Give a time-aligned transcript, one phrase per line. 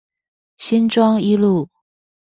[0.57, 1.69] 新莊一路